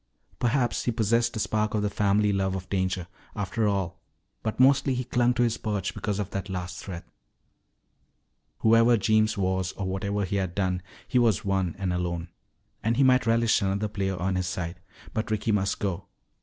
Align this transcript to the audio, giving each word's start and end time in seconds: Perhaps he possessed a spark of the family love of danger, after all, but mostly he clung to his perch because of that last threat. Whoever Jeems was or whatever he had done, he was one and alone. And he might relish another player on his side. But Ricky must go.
Perhaps 0.39 0.85
he 0.85 0.91
possessed 0.91 1.35
a 1.35 1.39
spark 1.39 1.75
of 1.75 1.83
the 1.83 1.89
family 1.91 2.33
love 2.33 2.55
of 2.55 2.67
danger, 2.71 3.05
after 3.35 3.67
all, 3.67 3.99
but 4.41 4.59
mostly 4.59 4.95
he 4.95 5.03
clung 5.03 5.31
to 5.35 5.43
his 5.43 5.57
perch 5.59 5.93
because 5.93 6.17
of 6.17 6.31
that 6.31 6.49
last 6.49 6.83
threat. 6.83 7.05
Whoever 8.61 8.97
Jeems 8.97 9.37
was 9.37 9.73
or 9.73 9.85
whatever 9.87 10.25
he 10.25 10.37
had 10.37 10.55
done, 10.55 10.81
he 11.07 11.19
was 11.19 11.45
one 11.45 11.75
and 11.77 11.93
alone. 11.93 12.29
And 12.81 12.97
he 12.97 13.03
might 13.03 13.27
relish 13.27 13.61
another 13.61 13.87
player 13.89 14.17
on 14.19 14.37
his 14.37 14.47
side. 14.47 14.79
But 15.13 15.29
Ricky 15.29 15.51
must 15.51 15.77
go. 15.79 16.07